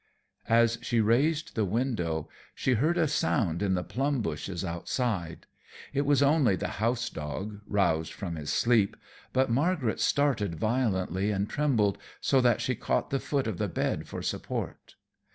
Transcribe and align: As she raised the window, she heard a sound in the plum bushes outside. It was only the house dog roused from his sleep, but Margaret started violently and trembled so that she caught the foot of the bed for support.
As 0.49 0.79
she 0.81 0.99
raised 0.99 1.53
the 1.53 1.63
window, 1.63 2.27
she 2.55 2.73
heard 2.73 2.97
a 2.97 3.07
sound 3.07 3.61
in 3.61 3.75
the 3.75 3.83
plum 3.83 4.23
bushes 4.23 4.65
outside. 4.65 5.45
It 5.93 6.07
was 6.07 6.23
only 6.23 6.55
the 6.55 6.69
house 6.81 7.07
dog 7.07 7.59
roused 7.67 8.11
from 8.11 8.35
his 8.35 8.51
sleep, 8.51 8.97
but 9.31 9.51
Margaret 9.51 9.99
started 9.99 10.55
violently 10.55 11.29
and 11.29 11.47
trembled 11.47 11.99
so 12.19 12.41
that 12.41 12.61
she 12.61 12.73
caught 12.73 13.11
the 13.11 13.19
foot 13.19 13.45
of 13.45 13.59
the 13.59 13.67
bed 13.69 14.07
for 14.07 14.23
support. 14.23 14.95